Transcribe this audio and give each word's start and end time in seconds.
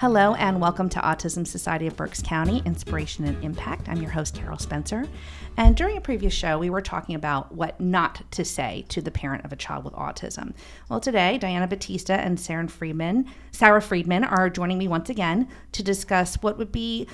Hello, 0.00 0.34
and 0.34 0.60
welcome 0.60 0.88
to 0.90 1.00
Autism 1.00 1.44
Society 1.44 1.88
of 1.88 1.96
Berks 1.96 2.22
County 2.22 2.62
Inspiration 2.64 3.24
and 3.24 3.42
Impact. 3.42 3.88
I'm 3.88 4.00
your 4.00 4.12
host, 4.12 4.36
Carol 4.36 4.56
Spencer. 4.56 5.08
And 5.56 5.74
during 5.74 5.96
a 5.96 6.00
previous 6.00 6.32
show, 6.32 6.56
we 6.56 6.70
were 6.70 6.80
talking 6.80 7.16
about 7.16 7.52
what 7.52 7.80
not 7.80 8.22
to 8.30 8.44
say 8.44 8.84
to 8.90 9.02
the 9.02 9.10
parent 9.10 9.44
of 9.44 9.52
a 9.52 9.56
child 9.56 9.82
with 9.82 9.94
autism. 9.94 10.52
Well, 10.88 11.00
today, 11.00 11.36
Diana 11.36 11.66
Batista 11.66 12.12
and 12.12 12.38
Sarah 12.38 12.68
Friedman, 12.68 13.26
Sarah 13.50 13.82
Friedman 13.82 14.22
are 14.22 14.48
joining 14.48 14.78
me 14.78 14.86
once 14.86 15.10
again 15.10 15.48
to 15.72 15.82
discuss 15.82 16.36
what 16.44 16.58
would 16.58 16.70
be 16.70 17.08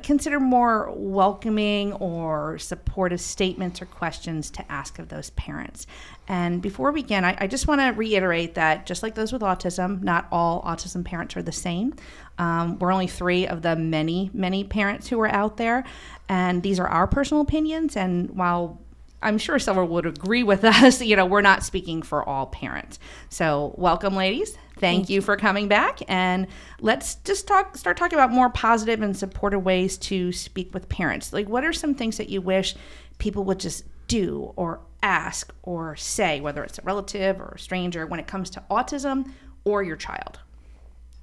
consider 0.00 0.40
more 0.40 0.92
welcoming 0.94 1.92
or 1.94 2.58
supportive 2.58 3.20
statements 3.20 3.80
or 3.80 3.86
questions 3.86 4.50
to 4.52 4.72
ask 4.72 4.98
of 4.98 5.08
those 5.08 5.30
parents. 5.30 5.86
And 6.28 6.60
before 6.60 6.92
we 6.92 7.02
begin, 7.02 7.24
I, 7.24 7.36
I 7.38 7.46
just 7.46 7.66
want 7.68 7.80
to 7.80 7.88
reiterate 7.88 8.54
that 8.54 8.86
just 8.86 9.02
like 9.02 9.14
those 9.14 9.32
with 9.32 9.42
autism, 9.42 10.02
not 10.02 10.26
all 10.32 10.62
autism 10.62 11.04
parents 11.04 11.36
are 11.36 11.42
the 11.42 11.52
same. 11.52 11.94
Um, 12.38 12.78
we're 12.78 12.92
only 12.92 13.06
three 13.06 13.46
of 13.46 13.62
the 13.62 13.76
many, 13.76 14.30
many 14.34 14.64
parents 14.64 15.08
who 15.08 15.20
are 15.20 15.28
out 15.28 15.56
there. 15.56 15.84
And 16.28 16.62
these 16.62 16.78
are 16.80 16.88
our 16.88 17.06
personal 17.06 17.42
opinions. 17.42 17.96
And 17.96 18.30
while 18.30 18.80
I'm 19.22 19.38
sure 19.38 19.58
several 19.58 19.88
would 19.88 20.06
agree 20.06 20.42
with 20.42 20.64
us. 20.64 21.00
You 21.00 21.16
know, 21.16 21.26
we're 21.26 21.40
not 21.40 21.62
speaking 21.62 22.02
for 22.02 22.26
all 22.28 22.46
parents. 22.46 22.98
So, 23.28 23.74
welcome, 23.76 24.14
ladies. 24.14 24.56
Thank, 24.78 24.98
Thank 24.98 25.10
you 25.10 25.22
for 25.22 25.38
coming 25.38 25.68
back, 25.68 26.00
and 26.06 26.46
let's 26.80 27.14
just 27.16 27.46
talk. 27.46 27.78
Start 27.78 27.96
talking 27.96 28.18
about 28.18 28.30
more 28.30 28.50
positive 28.50 29.00
and 29.00 29.16
supportive 29.16 29.64
ways 29.64 29.96
to 29.98 30.32
speak 30.32 30.74
with 30.74 30.86
parents. 30.90 31.32
Like, 31.32 31.48
what 31.48 31.64
are 31.64 31.72
some 31.72 31.94
things 31.94 32.18
that 32.18 32.28
you 32.28 32.42
wish 32.42 32.74
people 33.16 33.44
would 33.44 33.58
just 33.58 33.84
do 34.06 34.52
or 34.54 34.80
ask 35.02 35.54
or 35.62 35.96
say, 35.96 36.42
whether 36.42 36.62
it's 36.62 36.78
a 36.78 36.82
relative 36.82 37.40
or 37.40 37.54
a 37.56 37.58
stranger, 37.58 38.06
when 38.06 38.20
it 38.20 38.26
comes 38.26 38.50
to 38.50 38.62
autism 38.70 39.30
or 39.64 39.82
your 39.82 39.96
child? 39.96 40.40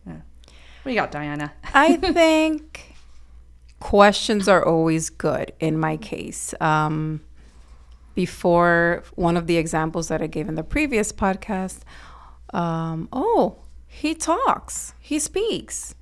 Yeah. 0.08 0.14
What 0.14 0.24
do 0.86 0.90
you 0.90 0.96
got, 0.96 1.12
Diana? 1.12 1.54
I 1.76 1.98
think 1.98 2.96
questions 3.80 4.48
are 4.48 4.66
always 4.66 5.12
good 5.12 5.54
in 5.60 5.78
my 5.78 5.98
case. 5.98 6.56
Um, 6.60 7.22
before 8.16 9.04
one 9.16 9.38
of 9.38 9.48
the 9.48 9.58
examples 9.58 10.08
that 10.08 10.22
I 10.22 10.28
gave 10.28 10.48
in 10.48 10.56
the 10.56 10.64
previous 10.64 11.12
podcast. 11.12 11.80
Um, 12.54 13.10
oh, 13.12 13.58
he 13.88 14.14
talks, 14.14 14.94
he 15.00 15.20
speaks. 15.20 15.96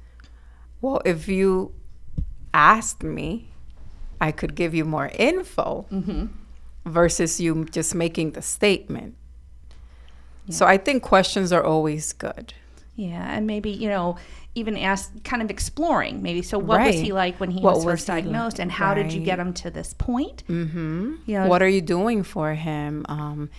Well, 0.82 1.02
if 1.06 1.28
you 1.28 1.74
asked 2.54 3.04
me, 3.04 3.50
I 4.20 4.32
could 4.32 4.56
give 4.56 4.76
you 4.76 4.86
more 4.86 5.12
info 5.18 5.86
mm-hmm. 5.92 6.28
versus 6.86 7.40
you 7.40 7.66
just 7.66 7.96
making 7.96 8.32
the 8.32 8.42
statement. 8.42 9.16
Yeah. 10.46 10.56
So 10.56 10.66
I 10.66 10.78
think 10.78 11.04
questions 11.04 11.52
are 11.52 11.64
always 11.64 12.14
good. 12.14 12.54
Yeah, 12.96 13.36
and 13.36 13.48
maybe, 13.48 13.72
you 13.72 13.90
know, 13.90 14.18
even 14.54 14.78
ask 14.78 15.24
kind 15.24 15.42
of 15.42 15.50
exploring 15.50 16.22
maybe 16.22 16.42
so 16.42 16.60
what 16.60 16.78
right. 16.78 16.88
was 16.88 17.00
he 17.00 17.14
like 17.14 17.40
when 17.40 17.50
he 17.50 17.62
what 17.62 17.76
was 17.76 17.84
first 17.86 18.08
diagnosed 18.08 18.60
and 18.60 18.72
how 18.72 18.94
right. 18.94 19.04
did 19.04 19.14
you 19.14 19.22
get 19.22 19.40
him 19.40 19.54
to 19.54 19.72
this 19.72 19.94
point 19.94 20.44
mm-hmm. 20.48 21.16
you 21.26 21.40
know, 21.40 21.48
what 21.48 21.62
are 21.62 21.70
you 21.70 21.82
doing 21.82 22.22
for 22.22 22.54
him 22.54 23.06
um, 23.08 23.50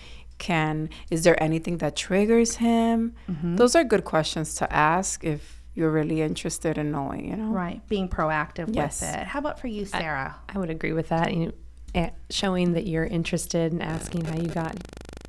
can 0.43 0.89
is 1.09 1.23
there 1.23 1.41
anything 1.41 1.77
that 1.77 1.95
triggers 1.95 2.55
him 2.57 3.13
mm-hmm. 3.29 3.55
those 3.55 3.75
are 3.75 3.83
good 3.83 4.03
questions 4.03 4.55
to 4.55 4.65
ask 4.71 5.23
if 5.23 5.61
you're 5.73 5.89
really 5.89 6.21
interested 6.21 6.77
in 6.77 6.91
knowing 6.91 7.29
you 7.29 7.35
know 7.35 7.51
right 7.63 7.87
being 7.87 8.09
proactive 8.09 8.67
yes. 8.75 9.01
with 9.01 9.15
it 9.15 9.27
how 9.27 9.39
about 9.39 9.57
for 9.59 9.67
you 9.67 9.85
sarah 9.85 10.35
i, 10.49 10.55
I 10.55 10.59
would 10.59 10.69
agree 10.69 10.93
with 10.93 11.07
that 11.09 11.33
you 11.33 11.53
know, 11.95 12.09
showing 12.29 12.73
that 12.73 12.85
you're 12.85 13.05
interested 13.05 13.71
and 13.71 13.81
asking 13.81 14.25
how 14.25 14.35
you 14.35 14.49
got 14.49 14.75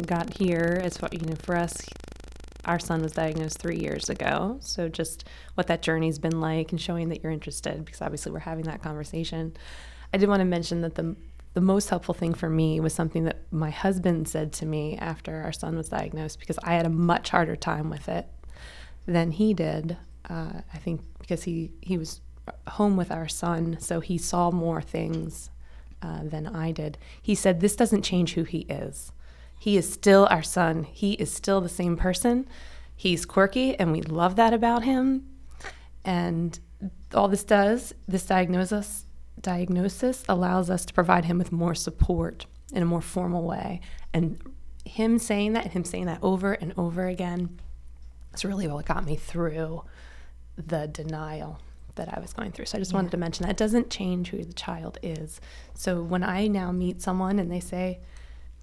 got 0.05 0.37
here 0.37 0.81
as 0.83 0.97
far 0.97 1.09
you 1.13 1.21
know 1.21 1.37
for 1.37 1.57
us 1.57 1.87
our 2.67 2.79
son 2.79 3.03
was 3.03 3.13
diagnosed 3.13 3.59
three 3.59 3.77
years 3.79 4.09
ago. 4.09 4.59
So 4.61 4.89
just 4.89 5.29
what 5.55 5.67
that 5.67 5.83
journey's 5.83 6.19
been 6.19 6.41
like 6.41 6.73
and 6.73 6.81
showing 6.81 7.09
that 7.11 7.23
you're 7.23 7.33
interested, 7.33 7.85
because 7.85 8.01
obviously 8.01 8.33
we're 8.33 8.39
having 8.41 8.65
that 8.65 8.83
conversation. 8.83 9.55
I 10.13 10.17
did 10.17 10.29
want 10.29 10.41
to 10.41 10.45
mention 10.45 10.81
that 10.83 10.95
the 10.95 11.17
the 11.55 11.61
most 11.61 11.89
helpful 11.89 12.15
thing 12.15 12.35
for 12.35 12.51
me 12.51 12.81
was 12.81 12.93
something 12.93 13.25
that 13.25 13.39
my 13.51 13.71
husband 13.71 14.29
said 14.29 14.53
to 14.55 14.67
me 14.67 14.97
after 14.99 15.43
our 15.43 15.53
son 15.53 15.77
was 15.77 15.89
diagnosed, 15.89 16.41
because 16.41 16.59
I 16.63 16.75
had 16.75 16.87
a 16.87 16.91
much 16.91 17.31
harder 17.31 17.57
time 17.57 17.91
with 17.91 18.09
it 18.09 18.27
than 19.07 19.31
he 19.31 19.55
did. 19.55 19.97
Uh, 20.29 20.61
I 20.73 20.79
think 20.79 21.01
because 21.21 21.45
he 21.45 21.71
he 21.81 21.97
was 21.97 22.21
home 22.69 22.97
with 22.97 23.11
our 23.11 23.29
son, 23.29 23.79
so 23.81 24.01
he 24.01 24.19
saw 24.19 24.51
more 24.51 24.83
things 24.83 25.51
uh, 26.03 26.25
than 26.25 26.47
I 26.47 26.73
did. 26.73 26.99
He 27.23 27.35
said, 27.35 27.61
"This 27.61 27.77
doesn't 27.77 28.03
change 28.03 28.35
who 28.35 28.45
he 28.45 28.61
is." 28.61 29.13
He 29.59 29.77
is 29.77 29.91
still 29.91 30.27
our 30.31 30.43
son. 30.43 30.85
He 30.85 31.13
is 31.15 31.33
still 31.33 31.61
the 31.61 31.69
same 31.69 31.97
person. 31.97 32.47
He's 32.97 33.25
quirky, 33.25 33.79
and 33.79 33.93
we 33.93 34.03
love 34.03 34.37
that 34.37 34.53
about 34.53 34.83
him. 34.83 35.27
And 36.05 36.59
all 37.15 37.29
this 37.29 37.45
does, 37.45 37.95
this 38.07 38.27
diagnosis, 38.27 39.04
diagnosis 39.45 40.25
allows 40.29 40.71
us 40.71 40.85
to 40.87 40.93
provide 40.93 41.27
him 41.27 41.39
with 41.39 41.53
more 41.53 41.77
support 41.77 42.47
in 42.73 42.83
a 42.83 42.87
more 42.87 43.03
formal 43.03 43.45
way. 43.45 43.81
And 44.13 44.41
him 44.85 45.19
saying 45.21 45.53
that, 45.53 45.65
and 45.65 45.73
him 45.73 45.85
saying 45.85 46.07
that 46.07 46.19
over 46.23 46.55
and 46.55 46.75
over 46.77 47.07
again, 47.07 47.61
is 48.33 48.45
really 48.45 48.67
what 48.67 48.87
got 48.87 49.05
me 49.05 49.15
through 49.15 49.85
the 50.57 50.89
denial 50.89 51.61
that 51.95 52.09
I 52.17 52.21
was 52.21 52.33
going 52.33 52.51
through. 52.51 52.67
So 52.67 52.79
I 52.79 52.81
just 52.81 52.91
yeah. 52.91 52.97
wanted 52.97 53.13
to 53.13 53.17
mention 53.17 53.45
that 53.45 53.53
it 53.53 53.57
doesn't 53.57 53.91
change 53.91 54.31
who 54.31 54.43
the 54.43 54.53
child 54.55 54.99
is. 55.03 55.41
So 55.75 56.03
when 56.03 56.25
I 56.25 56.49
now 56.49 56.73
meet 56.73 57.01
someone 57.01 57.39
and 57.39 57.53
they 57.53 57.61
say, 57.61 58.01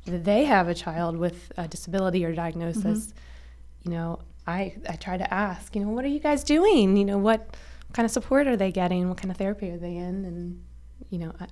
they 0.06 0.46
have 0.46 0.68
a 0.68 0.74
child 0.74 1.16
with 1.16 1.52
a 1.58 1.68
disability 1.68 2.26
or 2.26 2.34
diagnosis, 2.34 3.08
mm-hmm. 3.08 3.90
you 3.90 3.92
know, 3.96 4.20
I, 4.48 4.76
I 4.90 4.96
try 4.96 5.18
to 5.18 5.34
ask, 5.34 5.76
you 5.76 5.86
know, 5.86 5.92
what 5.92 6.04
are 6.04 6.10
you 6.10 6.20
guys 6.20 6.44
doing? 6.44 6.98
You 6.98 7.06
know, 7.06 7.20
what 7.20 7.56
kind 7.94 8.06
of 8.06 8.12
support 8.12 8.48
are 8.48 8.58
they 8.58 8.72
getting? 8.72 9.08
What 9.08 9.18
kind 9.18 9.30
of 9.30 9.38
therapy 9.38 9.70
are 9.70 9.78
they 9.78 9.96
in? 9.96 10.26
And, 10.26 10.64
you 11.10 11.20
know, 11.20 11.34
I, 11.40 11.48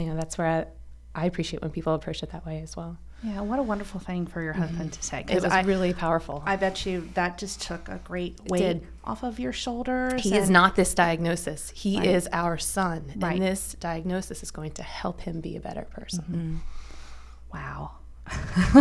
you 0.00 0.06
know, 0.06 0.16
that's 0.16 0.38
where 0.38 0.46
I, 0.46 1.22
I 1.22 1.26
appreciate 1.26 1.62
when 1.62 1.70
people 1.70 1.94
approach 1.94 2.22
it 2.22 2.30
that 2.30 2.44
way 2.44 2.60
as 2.62 2.76
well. 2.76 2.98
Yeah, 3.22 3.40
what 3.40 3.58
a 3.58 3.62
wonderful 3.62 4.00
thing 4.00 4.26
for 4.26 4.42
your 4.42 4.52
husband 4.52 4.90
mm-hmm. 4.90 5.00
to 5.00 5.02
say. 5.02 5.24
It 5.26 5.34
was 5.34 5.44
I, 5.44 5.62
really 5.62 5.94
powerful. 5.94 6.42
I 6.44 6.56
bet 6.56 6.84
you 6.84 7.08
that 7.14 7.38
just 7.38 7.62
took 7.62 7.88
a 7.88 7.98
great 8.04 8.38
weight 8.48 8.82
off 9.02 9.22
of 9.22 9.40
your 9.40 9.52
shoulders. 9.52 10.22
He 10.22 10.36
is 10.36 10.50
not 10.50 10.76
this 10.76 10.92
diagnosis. 10.92 11.70
He 11.70 11.96
right. 11.96 12.06
is 12.06 12.28
our 12.32 12.58
son, 12.58 13.12
right. 13.16 13.32
and 13.32 13.42
this 13.42 13.76
diagnosis 13.80 14.42
is 14.42 14.50
going 14.50 14.72
to 14.72 14.82
help 14.82 15.22
him 15.22 15.40
be 15.40 15.56
a 15.56 15.60
better 15.60 15.82
person. 15.84 16.24
Mm-hmm. 16.24 16.56
Wow. 17.54 17.92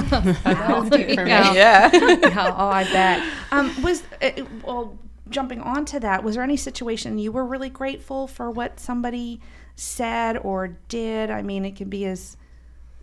wow. 0.45 0.87
for 0.89 0.97
me. 0.97 1.13
Yeah. 1.15 1.53
yeah. 1.93 2.53
Oh, 2.57 2.67
I 2.67 2.83
bet. 2.91 3.33
Um, 3.51 3.81
was 3.81 4.03
it, 4.19 4.41
uh, 4.41 4.45
well 4.65 4.97
jumping 5.29 5.61
on 5.61 5.85
to 5.85 5.99
that. 6.01 6.23
Was 6.23 6.35
there 6.35 6.43
any 6.43 6.57
situation 6.57 7.17
you 7.17 7.31
were 7.31 7.45
really 7.45 7.69
grateful 7.69 8.27
for 8.27 8.51
what 8.51 8.79
somebody 8.79 9.39
said 9.75 10.37
or 10.37 10.77
did? 10.87 11.29
I 11.29 11.41
mean, 11.41 11.65
it 11.65 11.75
can 11.75 11.89
be 11.89 12.05
as 12.05 12.37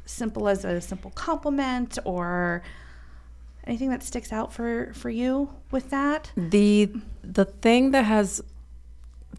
simple 0.04 0.48
as 0.48 0.64
a 0.64 0.81
simple 0.81 1.10
compliment 1.12 1.98
or 2.04 2.62
anything 3.66 3.91
that 3.91 4.03
sticks 4.03 4.32
out 4.32 4.53
for 4.53 4.92
for 4.94 5.10
you 5.10 5.50
with 5.70 5.91
that. 5.91 6.32
The 6.36 6.91
the 7.22 7.44
thing 7.44 7.92
that 7.92 8.04
has 8.04 8.42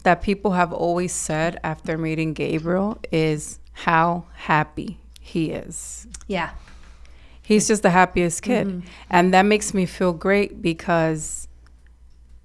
that 0.02 0.22
people 0.22 0.52
have 0.52 0.72
always 0.72 1.12
said 1.12 1.60
after 1.62 1.98
meeting 1.98 2.32
Gabriel 2.32 2.98
is 3.12 3.58
how 3.72 4.24
happy 4.34 4.98
he 5.20 5.50
is. 5.50 6.06
Yeah. 6.26 6.50
He's 7.42 7.68
just 7.68 7.82
the 7.82 7.90
happiest 7.90 8.42
kid. 8.42 8.66
Mm-hmm. 8.66 8.88
And 9.10 9.34
that 9.34 9.42
makes 9.42 9.74
me 9.74 9.86
feel 9.86 10.12
great 10.12 10.62
because 10.62 11.48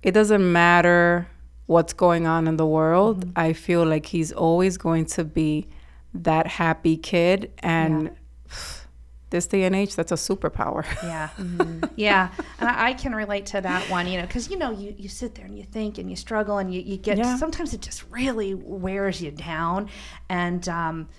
it 0.04 0.12
doesn't 0.12 0.52
matter 0.52 1.28
what's 1.68 1.94
going 1.94 2.26
on 2.26 2.48
in 2.48 2.58
the 2.58 2.66
world. 2.66 3.26
Mm-hmm. 3.26 3.40
I 3.40 3.54
feel 3.54 3.86
like 3.86 4.08
he's 4.08 4.32
always 4.32 4.78
going 4.78 5.06
to 5.06 5.24
be 5.24 5.68
that 6.14 6.48
happy 6.48 6.98
kid. 6.98 7.52
And 7.60 8.04
yeah. 8.50 8.56
this 9.30 9.46
day 9.46 9.64
and 9.64 9.76
age, 9.76 9.96
that's 9.96 10.12
a 10.12 10.16
superpower. 10.16 10.86
Yeah. 11.04 11.30
Mm-hmm. 11.38 11.84
yeah. 11.96 12.32
And 12.60 12.70
I, 12.70 12.88
I, 12.88 12.94
can 12.94 13.14
relate 13.14 13.46
to 13.48 13.62
that 13.62 13.90
one, 13.90 14.08
you 14.08 14.18
know, 14.18 14.26
because, 14.26 14.50
you 14.50 14.58
know, 14.58 14.72
you, 14.72 14.96
you 14.98 15.10
sit 15.10 15.36
there 15.36 15.46
and 15.46 15.58
you 15.58 15.66
think 15.66 15.98
and 15.98 16.10
you 16.10 16.16
struggle 16.16 16.58
and 16.58 16.74
you, 16.74 16.82
you 16.82 16.98
get, 16.98 17.18
yeah. 17.18 17.38
sometimes 17.38 17.74
it 17.74 17.81
just 17.81 18.04
really 18.10 18.54
wears 18.54 19.22
you 19.22 19.31
down. 19.31 19.90
And, 20.30 20.68
um, 20.70 21.10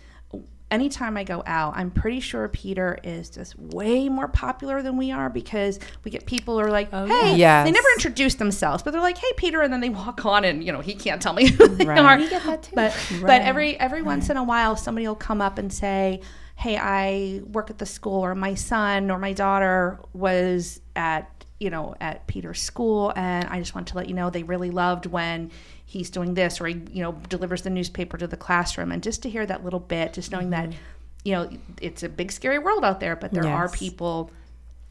anytime 0.70 1.16
I 1.16 1.24
go 1.24 1.42
out, 1.46 1.74
I'm 1.76 1.90
pretty 1.90 2.20
sure 2.20 2.48
Peter 2.48 2.98
is 3.02 3.30
just 3.30 3.58
way 3.58 4.08
more 4.08 4.28
popular 4.28 4.82
than 4.82 4.96
we 4.96 5.10
are 5.10 5.30
because 5.30 5.78
we 6.04 6.10
get 6.10 6.26
people 6.26 6.54
who 6.54 6.60
are 6.60 6.70
like, 6.70 6.88
oh, 6.92 7.06
hey, 7.06 7.36
yes. 7.36 7.66
they 7.66 7.70
never 7.70 7.88
introduce 7.96 8.34
themselves, 8.34 8.82
but 8.82 8.90
they're 8.90 9.00
like, 9.00 9.18
hey, 9.18 9.32
Peter, 9.36 9.62
and 9.62 9.72
then 9.72 9.80
they 9.80 9.88
walk 9.88 10.24
on 10.24 10.44
and, 10.44 10.62
you 10.62 10.72
know, 10.72 10.80
he 10.80 10.94
can't 10.94 11.22
tell 11.22 11.32
me 11.32 11.48
who 11.48 11.68
they 11.68 11.86
right. 11.86 11.98
are. 11.98 12.18
get 12.18 12.42
that 12.44 12.62
too. 12.62 12.74
But, 12.74 12.92
right. 13.12 13.22
but 13.22 13.42
every, 13.42 13.78
every 13.78 14.02
right. 14.02 14.06
once 14.06 14.30
in 14.30 14.36
a 14.36 14.44
while, 14.44 14.76
somebody 14.76 15.06
will 15.06 15.14
come 15.14 15.40
up 15.40 15.58
and 15.58 15.72
say, 15.72 16.20
hey, 16.56 16.76
I 16.76 17.40
work 17.52 17.70
at 17.70 17.78
the 17.78 17.86
school, 17.86 18.20
or 18.20 18.34
my 18.34 18.54
son 18.54 19.12
or 19.12 19.18
my 19.18 19.32
daughter 19.32 20.00
was 20.12 20.80
at 20.96 21.37
you 21.60 21.70
know, 21.70 21.94
at 22.00 22.26
Peter's 22.26 22.60
school, 22.60 23.12
and 23.16 23.48
I 23.48 23.58
just 23.58 23.74
want 23.74 23.88
to 23.88 23.96
let 23.96 24.08
you 24.08 24.14
know 24.14 24.30
they 24.30 24.44
really 24.44 24.70
loved 24.70 25.06
when 25.06 25.50
he's 25.84 26.10
doing 26.10 26.34
this, 26.34 26.60
or 26.60 26.66
he, 26.66 26.80
you 26.92 27.02
know, 27.02 27.12
delivers 27.28 27.62
the 27.62 27.70
newspaper 27.70 28.16
to 28.16 28.26
the 28.26 28.36
classroom, 28.36 28.92
and 28.92 29.02
just 29.02 29.22
to 29.22 29.30
hear 29.30 29.44
that 29.46 29.64
little 29.64 29.80
bit, 29.80 30.12
just 30.12 30.30
knowing 30.30 30.50
mm-hmm. 30.50 30.70
that, 30.70 30.78
you 31.24 31.32
know, 31.32 31.50
it's 31.80 32.02
a 32.02 32.08
big 32.08 32.30
scary 32.30 32.58
world 32.58 32.84
out 32.84 33.00
there, 33.00 33.16
but 33.16 33.32
there 33.32 33.44
yes. 33.44 33.52
are 33.52 33.68
people 33.68 34.30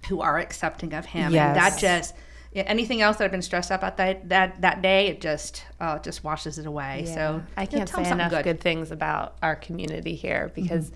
who 0.10 0.22
are 0.22 0.40
accepting 0.40 0.94
of 0.94 1.06
him, 1.06 1.34
yes. 1.34 1.48
and 1.48 1.56
that 1.56 1.80
just 1.80 2.16
anything 2.54 3.02
else 3.02 3.18
that 3.18 3.26
I've 3.26 3.32
been 3.32 3.42
stressed 3.42 3.72
out 3.72 3.80
about 3.80 3.98
that 3.98 4.30
that 4.30 4.62
that 4.62 4.82
day, 4.82 5.08
it 5.08 5.22
just 5.22 5.64
uh, 5.80 6.00
just 6.00 6.24
washes 6.24 6.58
it 6.58 6.66
away. 6.66 7.04
Yeah. 7.06 7.14
So 7.14 7.44
I 7.56 7.66
can't 7.66 7.88
tell 7.88 8.00
'em 8.00 8.06
say 8.06 8.12
enough 8.12 8.44
good. 8.44 8.60
things 8.60 8.92
about 8.92 9.38
our 9.42 9.56
community 9.56 10.16
here 10.16 10.52
because 10.56 10.90
it, 10.90 10.96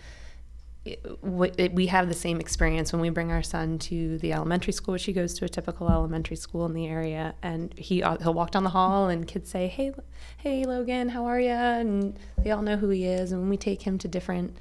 we 1.22 1.86
have 1.88 2.08
the 2.08 2.14
same 2.16 2.40
experience 2.40 2.92
when 2.92 3.02
we 3.02 3.10
bring 3.10 3.32
our 3.32 3.44
son 3.44 3.78
to 3.80 4.18
the 4.18 4.34
elementary 4.34 4.74
school. 4.74 4.98
She 4.98 5.14
goes 5.14 5.34
to 5.36 5.46
a 5.46 5.50
typical 5.50 5.90
elementary 5.90 6.36
school 6.38 6.66
in 6.66 6.74
the 6.74 6.88
area, 6.88 7.36
and 7.44 7.74
he 7.78 8.02
uh, 8.02 8.18
he'll 8.18 8.34
walk 8.34 8.52
down 8.52 8.64
the 8.64 8.72
hall, 8.72 9.08
and 9.08 9.28
kids 9.28 9.50
say, 9.50 9.68
"Hey, 9.68 9.92
hey, 10.38 10.66
Logan, 10.66 11.10
how 11.10 11.26
are 11.26 11.40
you?" 11.40 11.50
And 11.52 12.18
they 12.40 12.52
all 12.52 12.62
know 12.64 12.78
who 12.78 12.90
he 12.90 13.06
is. 13.06 13.32
And 13.32 13.42
when 13.42 13.50
we 13.50 13.58
take 13.58 13.84
him 13.84 13.98
to 14.00 14.08
different 14.08 14.58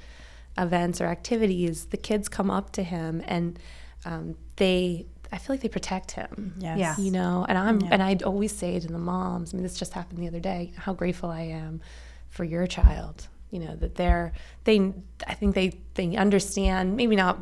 events 0.57 1.01
or 1.01 1.05
activities, 1.05 1.85
the 1.85 1.97
kids 1.97 2.29
come 2.29 2.51
up 2.51 2.71
to 2.73 2.83
him 2.83 3.23
and 3.25 3.57
um, 4.05 4.35
they. 4.57 5.07
I 5.33 5.37
feel 5.37 5.53
like 5.53 5.61
they 5.61 5.69
protect 5.69 6.11
him 6.11 6.55
Yes. 6.59 6.77
Yeah. 6.77 6.95
you 6.97 7.09
know 7.09 7.45
and 7.47 7.57
i'm 7.57 7.79
Yeah. 7.79 7.87
and 7.93 8.03
i'd 8.03 8.21
always 8.21 8.51
say 8.53 8.77
to 8.81 8.87
the 8.87 8.97
moms 8.97 9.53
i 9.53 9.55
mean 9.55 9.63
this 9.63 9.77
just 9.79 9.93
happened 9.93 10.19
the 10.19 10.27
other 10.27 10.41
day 10.41 10.73
how 10.75 10.91
grateful 10.91 11.29
i 11.29 11.39
am 11.43 11.79
for 12.27 12.43
your 12.43 12.67
child 12.67 13.29
you 13.51 13.59
know 13.59 13.75
that 13.75 13.95
they're 13.95 14.31
they 14.63 14.91
i 15.27 15.33
think 15.33 15.55
they 15.55 15.71
they 15.93 16.15
understand 16.15 16.95
maybe 16.95 17.15
not 17.15 17.37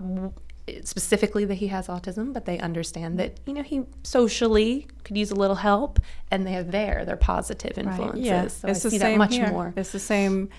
specifically 0.84 1.46
that 1.46 1.56
he 1.56 1.68
has 1.68 1.88
autism 1.88 2.34
but 2.34 2.46
they 2.46 2.60
understand 2.60 3.18
that 3.18 3.40
you 3.46 3.54
know 3.54 3.64
he 3.64 3.84
socially 4.04 4.88
could 5.04 5.18
use 5.18 5.32
a 5.32 5.36
little 5.36 5.56
help 5.56 6.00
and 6.30 6.46
they're 6.46 6.64
there 6.64 7.06
they're 7.06 7.18
positive 7.18 7.78
influences 7.78 8.20
right. 8.20 8.26
Yeah, 8.26 8.48
so 8.48 8.68
it's 8.68 8.86
i 8.86 8.90
the 8.90 9.00
same 9.00 9.18
much 9.18 9.36
here. 9.36 9.50
more 9.50 9.74
It's 9.76 9.92
the 9.92 10.00
same. 10.00 10.50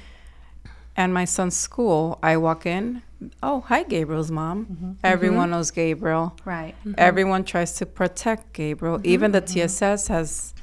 And 0.96 1.14
my 1.14 1.24
son's 1.24 1.56
school, 1.56 2.18
I 2.22 2.36
walk 2.36 2.66
in. 2.66 3.02
Oh, 3.42 3.60
hi, 3.60 3.84
Gabriel's 3.84 4.30
mom. 4.30 4.66
Mm-hmm. 4.66 4.92
Everyone 5.04 5.44
mm-hmm. 5.44 5.50
knows 5.52 5.70
Gabriel. 5.70 6.36
right. 6.44 6.74
Mm-hmm. 6.80 6.94
Everyone 6.98 7.44
tries 7.44 7.74
to 7.74 7.86
protect 7.86 8.52
Gabriel. 8.52 9.00
Even 9.04 9.32
the 9.32 9.40
TSS 9.40 10.08
has 10.08 10.54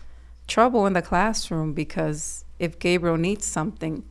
trouble 0.48 0.86
in 0.86 0.94
the 0.94 1.02
classroom 1.02 1.74
because 1.74 2.46
if 2.60 2.78
Gabriel 2.78 3.18
needs 3.18 3.46
something, 3.46 4.04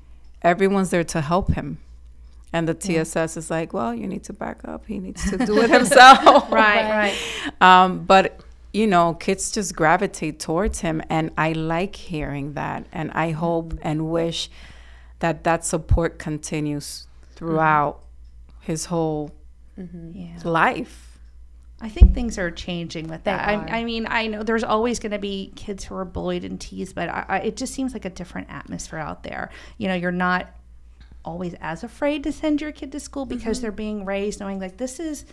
everyone's 0.46 0.90
there 0.90 1.04
to 1.04 1.20
help 1.20 1.52
him. 1.52 1.78
And 2.52 2.68
the 2.68 2.74
TSS 2.74 3.36
is 3.36 3.50
like, 3.50 3.72
well, 3.72 3.94
you 3.94 4.06
need 4.06 4.24
to 4.24 4.32
back 4.32 4.60
up. 4.64 4.86
He 4.86 4.98
needs 4.98 5.28
to 5.30 5.36
do 5.36 5.60
it 5.60 5.70
himself. 5.78 6.50
Right, 6.50 6.88
right. 7.02 7.16
Um, 7.60 8.04
but 8.04 8.40
you 8.72 8.86
know, 8.86 9.14
kids 9.14 9.50
just 9.50 9.74
gravitate 9.74 10.38
towards 10.38 10.80
him, 10.80 11.02
and 11.08 11.30
I 11.38 11.52
like 11.52 11.96
hearing 11.96 12.52
that, 12.54 12.86
and 12.92 13.10
I 13.14 13.30
mm-hmm. 13.30 13.38
hope 13.38 13.74
and 13.82 14.10
wish 14.10 14.50
that 15.20 15.44
that 15.44 15.64
support 15.64 16.18
continues 16.18 17.06
mm-hmm. 17.06 17.34
throughout 17.34 18.00
his 18.60 18.86
whole 18.86 19.32
mm-hmm. 19.78 20.10
Yeah. 20.14 20.38
life. 20.44 21.15
I 21.80 21.90
think 21.90 22.14
things 22.14 22.38
are 22.38 22.50
changing 22.50 23.08
with 23.08 23.24
that. 23.24 23.46
I, 23.46 23.80
I 23.80 23.84
mean, 23.84 24.06
I 24.08 24.28
know 24.28 24.42
there's 24.42 24.64
always 24.64 24.98
going 24.98 25.12
to 25.12 25.18
be 25.18 25.52
kids 25.56 25.84
who 25.84 25.94
are 25.94 26.06
bullied 26.06 26.42
and 26.42 26.58
teased, 26.58 26.94
but 26.94 27.10
I, 27.10 27.24
I, 27.28 27.38
it 27.40 27.56
just 27.56 27.74
seems 27.74 27.92
like 27.92 28.06
a 28.06 28.10
different 28.10 28.48
atmosphere 28.50 28.98
out 28.98 29.22
there. 29.24 29.50
You 29.76 29.88
know, 29.88 29.94
you're 29.94 30.10
not 30.10 30.48
always 31.22 31.54
as 31.60 31.84
afraid 31.84 32.22
to 32.24 32.32
send 32.32 32.60
your 32.62 32.72
kid 32.72 32.92
to 32.92 33.00
school 33.00 33.26
because 33.26 33.60
they're 33.60 33.72
being 33.72 34.04
raised 34.04 34.38
knowing 34.38 34.60
like 34.60 34.76
this 34.76 35.00
is 35.00 35.24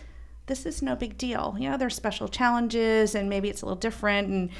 this 0.46 0.66
is 0.66 0.82
no 0.82 0.94
big 0.94 1.16
deal. 1.16 1.56
You 1.58 1.70
know, 1.70 1.78
there's 1.78 1.94
special 1.94 2.28
challenges 2.28 3.14
and 3.14 3.30
maybe 3.30 3.48
it's 3.48 3.62
a 3.62 3.64
little 3.64 3.80
different, 3.80 4.28
and 4.28 4.50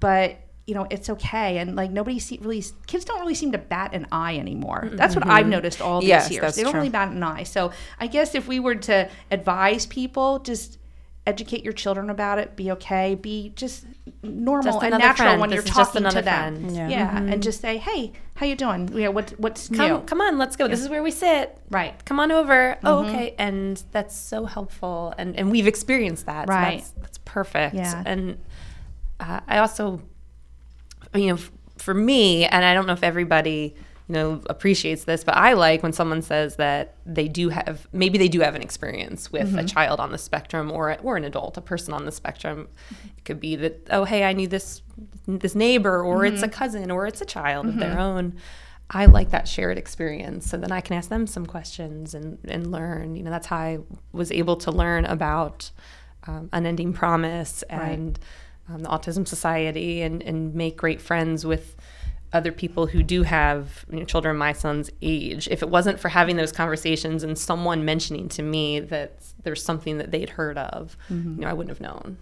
but 0.00 0.38
you 0.66 0.74
know 0.74 0.88
it's 0.90 1.08
okay. 1.08 1.58
And 1.58 1.76
like 1.76 1.92
nobody 1.92 2.18
see, 2.18 2.38
really 2.42 2.64
kids 2.88 3.04
don't 3.04 3.20
really 3.20 3.36
seem 3.36 3.52
to 3.52 3.58
bat 3.58 3.94
an 3.94 4.08
eye 4.10 4.38
anymore. 4.38 4.88
That's 4.92 5.14
what 5.14 5.26
I've 5.26 5.46
noticed 5.46 5.80
all 5.80 6.00
these 6.00 6.08
Yes, 6.08 6.30
years. 6.32 6.56
they 6.56 6.62
don't 6.62 6.72
true. 6.72 6.80
really 6.80 6.90
bat 6.90 7.12
an 7.12 7.22
eye. 7.22 7.44
So 7.44 7.70
I 8.00 8.08
guess 8.08 8.34
if 8.34 8.48
we 8.48 8.58
were 8.58 8.74
to 8.74 9.08
advise 9.30 9.86
people, 9.86 10.40
just 10.40 10.78
educate 11.26 11.62
your 11.62 11.72
children 11.72 12.10
about 12.10 12.38
it. 12.38 12.56
Be 12.56 12.72
okay. 12.72 13.14
Be 13.14 13.52
just 13.54 13.84
normal 14.24 14.72
Just 14.72 14.82
and 14.82 14.98
natural 14.98 15.28
friend. 15.28 15.40
when 15.40 15.50
This 15.50 15.56
you're 15.64 15.74
talking 15.74 15.92
to 15.92 15.98
another 16.08 16.22
them. 16.22 16.56
friend. 16.56 16.76
Yeah. 16.76 16.88
Yeah, 16.88 17.16
and 17.18 17.42
just 17.42 17.60
say, 17.60 17.76
"Hey, 17.78 18.12
how 18.34 18.46
you 18.46 18.56
doing? 18.56 18.88
You 18.92 19.04
know, 19.04 19.10
what 19.12 19.30
what's 19.38 19.68
come 19.68 19.88
new?" 19.88 19.98
come 20.00 20.20
on 20.20 20.36
let's 20.38 20.56
go 20.56 20.66
this 20.66 20.80
is 20.80 20.88
where 20.88 21.02
we 21.02 21.10
sit 21.12 21.56
Right. 21.70 21.94
come 22.04 22.18
on 22.18 22.32
over 22.32 22.76
oh 22.84 23.04
okay 23.06 23.34
and 23.38 23.82
that's 23.92 24.16
so 24.16 24.46
helpful 24.46 25.14
and 25.16 25.36
and 25.38 25.50
we've 25.50 25.66
experienced 25.68 26.26
that 26.26 26.48
so 26.48 26.52
Right. 26.54 26.78
that's, 26.78 26.90
that's 27.00 27.18
perfect 27.24 27.74
Yeah. 27.76 28.02
and 28.04 28.38
uh, 29.20 29.40
i 29.46 29.58
also 29.58 30.00
you 31.14 31.28
know 31.28 31.34
f- 31.34 31.52
for 31.78 31.94
me 31.94 32.44
and 32.46 32.64
i 32.64 32.74
don't 32.74 32.86
know 32.86 32.92
if 32.94 33.04
everybody 33.04 33.74
you 34.12 34.18
know 34.18 34.42
appreciates 34.50 35.04
this 35.04 35.24
but 35.24 35.34
i 35.38 35.54
like 35.54 35.82
when 35.82 35.92
someone 35.92 36.20
says 36.20 36.56
that 36.56 36.96
they 37.06 37.28
do 37.28 37.48
have 37.48 37.88
maybe 37.92 38.18
they 38.18 38.28
do 38.28 38.40
have 38.40 38.54
an 38.54 38.60
experience 38.60 39.32
with 39.32 39.56
a 39.56 39.64
child 39.64 40.00
on 40.00 40.12
the 40.12 40.18
spectrum 40.18 40.70
or 40.70 40.98
or 41.02 41.16
an 41.16 41.24
adult 41.24 41.56
a 41.56 41.62
person 41.62 41.94
on 41.94 42.04
the 42.04 42.12
spectrum. 42.12 42.68
It 43.16 43.24
could 43.24 43.40
be 43.40 43.56
that 43.56 43.88
oh 43.90 44.04
hey 44.04 44.24
i 44.24 44.34
knew 44.34 44.46
this 44.46 44.82
this 45.26 45.54
neighbor 45.54 46.02
or 46.02 46.26
it's 46.26 46.42
a 46.42 46.48
cousin 46.48 46.90
or 46.90 47.06
it's 47.06 47.22
a 47.22 47.24
child 47.24 47.66
of 47.66 47.78
their 47.78 47.98
own. 47.98 48.34
I 48.90 49.06
like 49.06 49.30
that 49.30 49.48
shared 49.48 49.78
experience. 49.78 50.50
So 50.50 50.58
then 50.58 50.70
I 50.70 50.82
can 50.82 50.96
ask 50.96 51.08
them 51.08 51.26
some 51.26 51.46
questions 51.46 52.14
and, 52.14 52.38
and 52.46 52.70
learn. 52.70 53.16
You 53.16 53.22
know, 53.22 53.30
that's 53.30 53.46
how 53.46 53.56
I 53.56 53.78
was 54.12 54.30
able 54.30 54.56
to 54.56 54.70
learn 54.70 55.06
about 55.06 55.70
um, 56.26 56.50
Unending 56.52 56.92
Promise 56.92 57.62
and 57.70 58.18
um, 58.68 58.80
the 58.80 58.90
Autism 58.90 59.26
Society 59.26 60.02
and, 60.02 60.22
and 60.22 60.54
make 60.54 60.76
great 60.76 61.00
friends 61.00 61.46
with 61.46 61.74
other 62.32 62.52
people 62.52 62.86
who 62.86 63.02
do 63.02 63.22
have 63.22 63.84
you 63.90 64.00
know, 64.00 64.04
children 64.04 64.36
my 64.36 64.52
son's 64.52 64.90
age. 65.02 65.48
If 65.50 65.62
it 65.62 65.68
wasn't 65.68 66.00
for 66.00 66.08
having 66.08 66.36
those 66.36 66.52
conversations 66.52 67.22
and 67.22 67.38
someone 67.38 67.84
mentioning 67.84 68.28
to 68.30 68.42
me 68.42 68.80
that 68.80 69.22
there's 69.42 69.62
something 69.62 69.98
that 69.98 70.10
they'd 70.10 70.30
heard 70.30 70.56
of, 70.56 70.96
mm-hmm. 71.10 71.34
you 71.34 71.40
know, 71.42 71.48
I 71.48 71.52
wouldn't 71.52 71.76
have 71.76 71.80
known. 71.80 72.16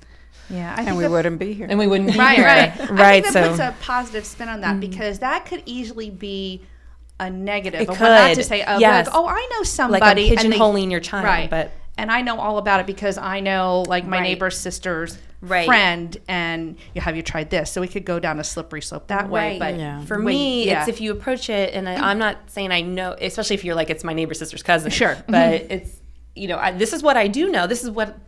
Yeah, 0.48 0.74
I 0.74 0.78
And 0.78 0.86
think 0.86 0.96
we 0.98 1.04
that- 1.04 1.10
wouldn't 1.10 1.38
be 1.38 1.52
here. 1.52 1.66
And 1.70 1.78
we 1.78 1.86
wouldn't 1.86 2.12
be 2.12 2.18
right, 2.18 2.36
here. 2.36 2.44
right, 2.44 2.78
right. 2.90 3.00
I 3.00 3.20
think 3.20 3.34
that 3.34 3.44
so 3.44 3.48
puts 3.50 3.60
a 3.60 3.74
positive 3.84 4.24
spin 4.24 4.48
on 4.48 4.62
that 4.62 4.76
mm. 4.76 4.80
because 4.80 5.20
that 5.20 5.46
could 5.46 5.62
easily 5.64 6.10
be 6.10 6.62
a 7.20 7.30
negative. 7.30 7.82
It 7.82 7.86
But 7.88 8.00
not 8.00 8.34
to 8.34 8.42
say, 8.42 8.64
oh, 8.66 8.78
Yes. 8.78 9.06
like, 9.06 9.14
oh, 9.14 9.26
I 9.28 9.48
know 9.52 9.62
somebody, 9.62 10.32
I'm 10.32 10.38
and 10.38 10.52
they- 10.52 10.58
pigeonholing 10.58 10.90
your 10.90 11.00
child, 11.00 11.24
right? 11.24 11.48
but 11.50 11.70
and 11.96 12.10
I 12.10 12.22
know 12.22 12.40
all 12.40 12.56
about 12.58 12.80
it 12.80 12.86
because 12.86 13.18
I 13.18 13.40
know 13.40 13.84
like 13.86 14.06
my 14.06 14.16
Right. 14.16 14.22
neighbor's 14.22 14.56
sister's 14.56 15.18
Right. 15.42 15.66
friend, 15.66 16.16
and 16.28 16.76
you 16.94 17.00
have 17.00 17.16
you 17.16 17.22
tried 17.22 17.48
this? 17.50 17.70
So 17.72 17.81
we 17.81 17.88
could 17.88 18.04
go 18.04 18.19
down 18.20 18.38
a 18.40 18.44
slippery 18.44 18.82
slope 18.82 19.06
that 19.08 19.31
way. 19.31 19.58
But 19.58 19.76
Yeah. 19.76 20.04
For 20.04 20.19
me, 20.19 20.66
yeah. 20.66 20.81
it's 20.81 20.88
if 20.88 21.00
you 21.00 21.12
approach 21.12 21.48
it, 21.48 21.72
and 21.72 21.88
I, 21.88 22.10
I'm 22.10 22.19
not 22.19 22.50
saying 22.50 22.72
I 22.72 22.82
know, 22.82 23.16
especially 23.20 23.54
if 23.54 23.64
you're 23.64 23.75
like 23.75 23.88
it's 23.90 24.04
my 24.04 24.12
neighbor's 24.12 24.38
sister's 24.38 24.62
cousin. 24.62 24.90
Sure. 24.90 25.16
but 25.26 25.62
mm-hmm. 25.62 25.72
it's 25.72 25.96
you 26.34 26.48
know 26.48 26.58
I, 26.58 26.72
this 26.72 26.92
is 26.92 27.02
what 27.02 27.16
I 27.16 27.26
do 27.26 27.50
know. 27.50 27.66
This 27.66 27.82
is 27.82 27.90
what 27.90 28.19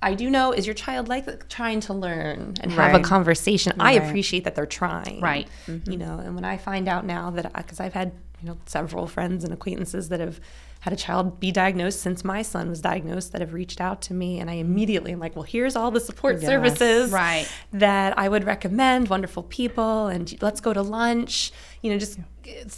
I 0.00 0.14
do 0.14 0.28
know 0.30 0.52
is 0.52 0.66
your 0.66 0.74
child 0.74 1.08
like 1.08 1.48
trying 1.48 1.80
to 1.80 1.94
learn 1.94 2.54
and 2.60 2.72
have 2.72 2.90
a 2.90 2.96
Right. 2.96 3.04
conversation. 3.04 3.74
I 3.78 3.92
appreciate 3.92 4.44
that 4.44 4.54
they're 4.54 4.66
trying. 4.66 5.20
Right. 5.20 5.46
You 5.66 5.96
know, 5.96 6.18
and 6.18 6.34
when 6.34 6.44
I 6.44 6.56
find 6.56 6.88
out 6.88 7.04
now 7.06 7.30
that 7.30 7.52
because 7.52 7.78
I've 7.80 7.92
had 7.94 8.12
you 8.42 8.48
know 8.48 8.58
several 8.66 9.06
friends 9.06 9.44
and 9.44 9.52
acquaintances 9.52 10.08
that 10.08 10.20
have 10.20 10.40
had 10.80 10.92
a 10.92 10.96
child 10.96 11.38
be 11.38 11.52
diagnosed 11.52 12.00
since 12.00 12.24
my 12.24 12.42
son 12.42 12.68
was 12.68 12.80
diagnosed 12.80 13.30
that 13.30 13.40
have 13.40 13.52
reached 13.52 13.80
out 13.80 14.02
to 14.02 14.12
me 14.14 14.40
and 14.40 14.50
I 14.50 14.54
immediately 14.54 15.12
am 15.12 15.20
like, 15.20 15.36
well, 15.36 15.44
here's 15.44 15.76
all 15.76 15.92
the 15.92 16.00
support 16.00 16.40
Yes. 16.40 16.46
services 16.46 17.12
Right. 17.12 17.48
that 17.72 18.18
I 18.18 18.28
would 18.28 18.42
recommend. 18.44 19.08
Wonderful 19.08 19.44
people, 19.44 20.08
and 20.08 20.34
let's 20.42 20.60
go 20.60 20.72
to 20.72 20.82
lunch. 20.82 21.52
You 21.82 21.92
know, 21.92 21.98
just 21.98 22.18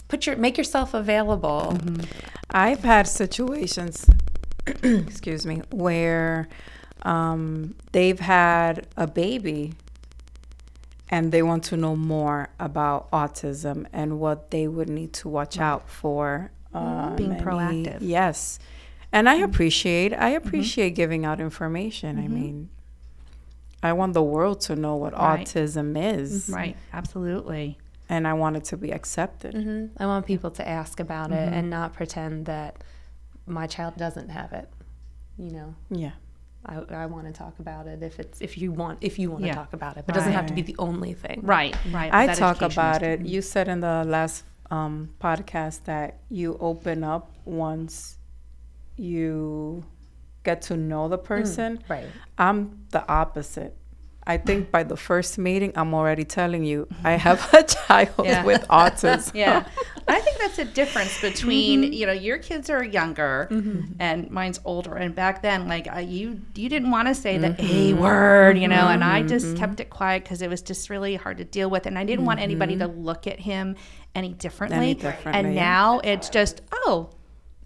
put 0.09 0.27
your 0.27 0.37
make 0.37 0.59
yourself 0.59 0.93
available. 0.93 1.79
I've 2.51 2.81
had 2.85 3.09
situations, 3.09 4.07
excuse 4.83 5.47
me, 5.47 5.63
where 5.71 6.47
um, 7.05 7.75
they've 7.93 8.21
had 8.21 8.87
a 8.99 9.07
baby 9.07 9.73
and 11.11 11.33
they 11.33 11.43
want 11.43 11.65
to 11.65 11.77
know 11.77 11.97
more 11.97 12.49
about 12.59 13.11
autism 13.11 13.87
and 13.93 14.19
what 14.19 14.51
they 14.51 14.67
would 14.69 14.89
need 14.89 15.13
to 15.15 15.29
watch 15.29 15.55
mm-hmm. 15.55 15.63
out 15.63 15.89
for. 15.89 16.51
Um, 16.73 17.15
Being 17.17 17.33
any- 17.33 17.41
proactive. 17.43 17.99
Yes. 18.01 18.59
And 19.13 19.29
I 19.29 19.37
mm-hmm. 19.37 19.45
appreciate 19.45 20.13
I 20.13 20.31
appreciate 20.31 20.91
giving 20.97 21.25
out 21.25 21.41
information. 21.41 22.19
I 22.19 22.27
mean, 22.27 22.69
I 23.81 23.93
want 23.93 24.15
the 24.15 24.23
world 24.23 24.61
to 24.63 24.75
know 24.75 24.97
what 24.97 25.13
Right. 25.13 25.47
autism 25.47 25.95
is, 26.19 26.49
right, 26.49 26.77
absolutely. 26.93 27.79
and 28.09 28.27
I 28.27 28.33
want 28.33 28.57
it 28.57 28.65
to 28.65 28.77
be 28.77 28.91
accepted. 28.91 29.55
hmm 29.55 29.87
I 29.99 30.07
want 30.07 30.27
people 30.27 30.51
to 30.53 30.67
ask 30.67 30.99
about 31.01 31.31
it 31.31 31.53
and 31.53 31.71
not 31.71 31.93
pretend 31.93 32.47
that 32.47 32.83
my 33.47 33.67
child 33.67 33.97
doesn't 33.97 34.31
have 34.31 34.53
it. 34.53 34.69
You 35.39 35.51
know, 35.51 35.75
Yeah. 35.91 36.13
I, 36.67 36.77
I 37.03 37.07
want 37.07 37.27
to 37.27 37.33
talk 37.33 37.59
about 37.59 37.87
it 37.87 38.03
if 38.03 38.19
it's 38.19 38.41
if 38.41 38.57
you 38.59 38.73
want 38.73 38.99
if 39.03 39.19
you 39.19 39.31
want 39.31 39.43
to 39.43 39.49
Yeah. 39.49 39.55
talk 39.55 39.73
about 39.73 39.97
it, 39.97 40.05
but 40.07 40.15
it 40.15 40.19
doesn't 40.19 40.33
have 40.33 40.47
to 40.47 40.55
be 40.55 40.63
the 40.63 40.77
only 40.79 41.13
thing. 41.13 41.41
Right, 41.43 41.77
right. 41.93 42.13
I 42.13 42.33
talk 42.35 42.63
about 42.63 43.03
is- 43.03 43.21
it. 43.21 43.27
You 43.27 43.43
said 43.43 43.69
in 43.69 43.81
the 43.81 44.05
last 44.07 44.45
um, 44.71 45.11
podcast 45.21 45.85
that 45.85 46.21
you 46.31 46.57
open 46.61 47.05
up 47.05 47.31
once 47.45 48.17
you 48.97 49.85
get 50.43 50.63
to 50.63 50.77
know 50.77 51.09
the 51.09 51.19
person. 51.19 51.83
Right. 51.89 52.07
I'm 52.39 52.87
the 52.91 53.07
opposite. 53.09 53.77
I 54.27 54.39
think 54.39 54.71
by 54.71 54.85
the 54.85 54.97
first 54.97 55.37
meeting, 55.37 55.73
I'm 55.77 55.93
already 55.95 56.25
telling 56.25 56.65
you 56.65 56.89
I 57.05 57.13
have 57.27 57.53
a 57.53 57.63
child 57.77 58.15
Yeah. 58.25 58.45
with 58.45 58.67
autism. 58.69 59.35
Yeah, 59.35 59.65
I 60.07 60.21
think 60.21 60.39
that's 60.39 60.59
a 60.59 60.65
difference 60.65 61.21
between 61.21 61.83
mm-hmm. 61.83 61.93
you 61.93 62.07
know 62.07 62.13
your 62.13 62.39
kids 62.39 62.69
are 62.69 62.85
younger 62.85 63.49
mm-hmm. 63.51 63.93
and 63.99 64.31
mine's 64.31 64.61
older, 64.65 64.95
and 64.95 65.15
back 65.15 65.43
then 65.43 65.69
like 65.69 65.89
I, 65.89 66.01
you 66.01 66.41
you 66.55 66.69
didn't 66.69 66.91
want 66.91 67.09
to 67.09 67.15
say 67.15 67.39
the 67.39 67.49
a 67.49 67.55
mm-hmm. 67.55 68.01
word, 68.01 68.59
you 68.59 68.69
know, 68.69 68.89
and 68.89 69.03
I 69.03 69.23
just 69.23 69.57
kept 69.57 69.81
it 69.81 69.91
quiet 69.91 70.25
because 70.25 70.43
it 70.43 70.51
was 70.51 70.63
just 70.63 70.91
really 70.91 71.17
hard 71.17 71.39
to 71.39 71.45
deal 71.45 71.71
with, 71.71 71.87
and 71.87 71.99
I 71.99 72.05
didn't 72.05 72.25
want 72.25 72.41
anybody 72.41 72.77
to 72.79 72.87
look 72.87 73.27
at 73.27 73.41
him 73.41 73.77
any 74.15 74.33
differently. 74.33 74.95
differently, 74.95 75.33
and 75.33 75.55
yeah. 75.55 75.61
now 75.61 76.01
it's 76.01 76.29
just 76.29 76.61
oh, 76.73 77.11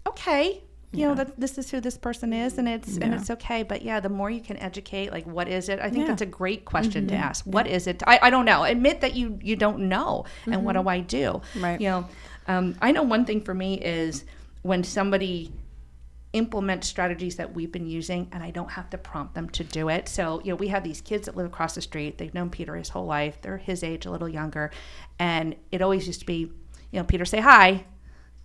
okay. 0.07 0.63
You 0.91 1.07
know 1.07 1.13
that 1.15 1.39
this 1.39 1.59
is 1.59 1.69
who 1.69 1.79
this 1.81 1.99
person 1.99 2.33
is, 2.33 2.57
and 2.57 2.67
it's 2.67 2.97
and 2.97 3.13
it's 3.13 3.29
okay. 3.29 3.61
But 3.61 3.83
yeah, 3.83 3.99
the 3.99 4.09
more 4.09 4.31
you 4.31 4.41
can 4.41 4.57
educate, 4.57 5.11
like 5.11 5.27
what 5.27 5.47
is 5.47 5.69
it? 5.69 5.79
I 5.79 5.91
think 5.91 5.97
Yeah. 6.01 6.07
that's 6.07 6.23
a 6.23 6.25
great 6.25 6.65
question 6.65 7.05
to 7.09 7.13
ask. 7.13 7.45
What 7.45 7.67
is 7.67 7.85
it? 7.85 8.01
I, 8.07 8.17
I 8.23 8.29
don't 8.31 8.45
know. 8.45 8.63
Admit 8.63 9.01
that 9.01 9.13
you 9.15 9.37
you 9.43 9.55
don't 9.55 9.87
know, 9.87 10.25
and 10.47 10.65
what 10.65 10.73
do 10.73 10.89
I 10.89 11.01
do? 11.01 11.43
Right. 11.59 11.79
You 11.79 11.89
know, 11.89 12.07
um, 12.49 12.75
I 12.81 12.91
know 12.91 13.03
one 13.03 13.25
thing 13.25 13.41
for 13.41 13.53
me 13.53 13.75
is 13.75 14.25
when 14.63 14.83
somebody 14.83 15.53
implements 16.33 16.87
strategies 16.87 17.35
that 17.35 17.53
we've 17.53 17.71
been 17.71 17.87
using 17.87 18.27
and 18.31 18.43
I 18.43 18.49
don't 18.49 18.71
have 18.71 18.89
to 18.89 18.97
prompt 18.97 19.35
them 19.35 19.49
to 19.51 19.63
do 19.63 19.89
it. 19.89 20.09
So, 20.09 20.41
you 20.43 20.51
know, 20.51 20.55
we 20.55 20.67
have 20.69 20.83
these 20.83 20.99
kids 20.99 21.27
that 21.27 21.37
live 21.37 21.45
across 21.45 21.75
the 21.75 21.81
street. 21.81 22.17
They've 22.17 22.33
known 22.33 22.49
Peter 22.49 22.75
his 22.75 22.89
whole 22.89 23.05
life. 23.05 23.39
They're 23.41 23.57
his 23.57 23.83
age, 23.83 24.07
a 24.07 24.11
little 24.11 24.27
younger. 24.27 24.71
And 25.19 25.55
it 25.71 25.83
always 25.83 26.07
used 26.07 26.21
to 26.21 26.25
be, 26.25 26.51
you 26.91 26.99
know, 26.99 27.03
Peter, 27.03 27.23
say 27.23 27.39
hi. 27.39 27.85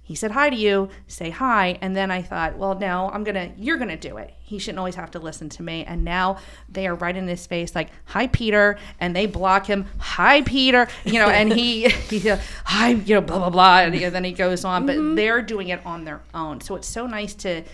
He 0.06 0.14
said 0.14 0.32
hi 0.32 0.50
to 0.50 0.56
you, 0.56 0.90
say 1.06 1.30
hi. 1.30 1.78
And 1.80 1.96
then 1.96 2.10
I 2.10 2.20
thought, 2.20 2.58
well, 2.58 2.78
no, 2.78 3.10
I'm 3.10 3.24
going 3.24 3.36
to, 3.36 3.50
you're 3.58 3.78
going 3.78 3.88
to 3.88 3.96
do 3.96 4.18
it. 4.18 4.34
He 4.42 4.58
shouldn't 4.58 4.78
always 4.78 4.96
have 4.96 5.10
to 5.12 5.18
listen 5.18 5.48
to 5.48 5.62
me. 5.62 5.82
And 5.84 6.04
now 6.04 6.36
they 6.68 6.86
are 6.86 6.94
right 6.94 7.16
in 7.16 7.26
his 7.26 7.46
face, 7.46 7.74
like, 7.74 7.88
hi, 8.04 8.26
Peter. 8.26 8.78
And 9.00 9.16
they 9.16 9.24
block 9.24 9.64
him, 9.64 9.86
hi, 9.96 10.42
Peter. 10.42 10.88
You 11.06 11.14
know, 11.14 11.30
and 11.30 11.50
he, 11.50 11.88
he 12.10 12.20
hi, 12.66 12.90
you 12.90 13.14
know, 13.14 13.22
blah, 13.22 13.38
blah, 13.38 13.48
blah. 13.48 13.78
And 13.80 13.94
he- 13.94 14.04
then 14.04 14.24
he 14.24 14.32
goes 14.32 14.62
on. 14.62 14.84
But 14.84 14.96
mm-hmm. 14.96 15.14
they're 15.14 15.40
doing 15.40 15.68
it 15.68 15.84
on 15.86 16.04
their 16.04 16.20
own. 16.34 16.60
So 16.60 16.76
it's 16.76 16.88
so 16.88 17.06
nice 17.06 17.32
to, 17.36 17.64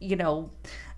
you 0.00 0.16
know, 0.16 0.50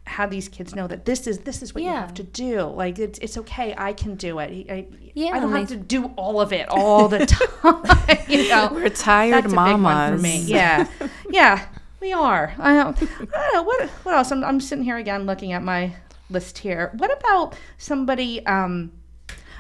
have 0.07 0.31
these 0.31 0.49
kids 0.49 0.75
know 0.75 0.87
that 0.87 1.07
this 1.07 1.27
is 1.27 1.39
this 1.41 1.63
is 1.63 1.75
what 1.75 1.83
you 1.83 1.91
have 1.91 2.15
to 2.15 2.23
do. 2.23 2.63
Like 2.63 2.99
it's 2.99 3.19
it's 3.21 3.39
okay. 3.39 3.75
I 3.77 3.93
can 3.95 4.17
do 4.17 4.39
it. 4.39 4.67
I, 4.71 4.87
Yeah, 5.15 5.31
I 5.35 5.41
don't 5.41 5.53
have 5.53 5.69
to 5.69 5.77
do 5.77 6.07
all 6.17 6.41
of 6.41 6.53
it 6.53 6.67
all 6.69 7.09
the 7.09 7.25
time. 7.27 8.19
you 8.29 8.49
know, 8.49 8.69
We're 8.73 8.91
tired 8.91 9.45
that's 9.45 9.55
one 9.55 9.73
for 9.73 9.79
mamas. 9.79 10.23
me. 10.23 10.41
Yeah, 10.41 10.87
yeah, 11.31 11.67
we 12.01 12.13
are. 12.13 12.55
I 12.59 12.75
don't, 12.75 13.03
I 13.03 13.07
don't 13.27 13.55
know 13.55 13.63
what 13.63 13.89
what 14.05 14.15
else. 14.15 14.31
I'm 14.31 14.45
I'm 14.45 14.61
sitting 14.61 14.85
here 14.85 14.99
again 14.99 15.25
looking 15.27 15.53
at 15.53 15.63
my 15.63 15.95
list 16.31 16.59
here. 16.59 16.91
What 16.99 17.17
about 17.19 17.57
somebody 17.79 18.45
um, 18.47 18.93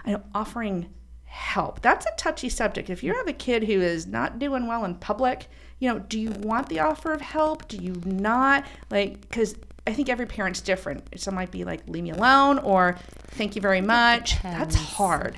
I 0.05 0.13
know 0.13 0.23
offering 0.35 0.91
help? 1.25 1.81
That's 1.81 2.05
a 2.07 2.11
touchy 2.19 2.49
subject. 2.51 2.91
If 2.91 3.03
you 3.03 3.15
have 3.15 3.29
a 3.29 3.33
kid 3.33 3.65
who 3.65 3.81
is 3.81 4.07
not 4.07 4.39
doing 4.39 4.67
well 4.67 4.85
in 4.85 4.97
public, 4.97 5.49
you 5.79 5.89
know, 5.89 5.99
do 6.01 6.21
you 6.21 6.31
want 6.31 6.69
the 6.69 6.81
offer 6.81 7.13
of 7.13 7.21
help? 7.23 7.67
Do 7.69 7.77
you 7.79 8.01
not? 8.05 8.67
Like, 8.91 9.21
because 9.23 9.55
I 9.87 9.93
think 9.93 10.09
every 10.09 10.27
parent's 10.27 10.61
different. 10.61 11.21
Some 11.21 11.35
might 11.35 11.51
be 11.51 11.65
like, 11.65 11.87
leave 11.87 12.05
me 12.05 12.11
alone, 12.11 12.59
or 12.59 12.97
thank 13.29 13.55
you 13.55 13.61
very 13.63 13.83
much. 13.83 14.41
That's 14.43 14.75
hard. 14.75 15.37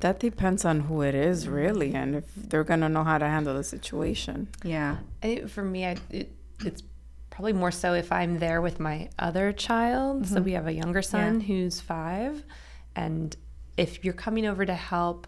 That 0.00 0.20
depends 0.20 0.66
on 0.66 0.80
who 0.80 1.00
it 1.00 1.14
is, 1.14 1.48
really, 1.48 1.94
and 1.94 2.14
if 2.14 2.24
they're 2.36 2.64
gonna 2.64 2.90
know 2.90 3.04
how 3.04 3.16
to 3.16 3.26
handle 3.26 3.54
the 3.54 3.64
situation. 3.64 4.48
Yeah. 4.62 4.98
I 5.22 5.26
think 5.26 5.48
for 5.48 5.62
me, 5.62 5.86
I, 5.86 5.96
it, 6.10 6.32
it's 6.62 6.82
probably 7.30 7.54
more 7.54 7.70
so 7.70 7.94
if 7.94 8.12
I'm 8.12 8.38
there 8.38 8.60
with 8.60 8.78
my 8.80 9.08
other 9.18 9.50
child. 9.52 10.26
So 10.26 10.36
mm-hmm. 10.36 10.44
we 10.44 10.52
have 10.52 10.66
a 10.66 10.72
younger 10.72 11.00
son 11.00 11.40
who's 11.40 11.80
five, 11.80 12.44
and 12.94 13.34
if 13.78 14.04
you're 14.04 14.14
coming 14.14 14.46
over 14.46 14.66
to 14.66 14.74
help 14.74 15.26